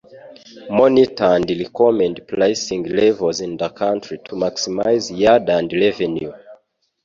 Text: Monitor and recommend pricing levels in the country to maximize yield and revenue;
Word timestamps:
Monitor 0.71 1.25
and 1.35 1.47
recommend 1.51 2.27
pricing 2.27 2.81
levels 2.85 3.39
in 3.39 3.55
the 3.55 3.69
country 3.69 4.17
to 4.25 4.33
maximize 4.33 5.15
yield 5.15 5.47
and 5.47 5.71
revenue; 5.73 6.33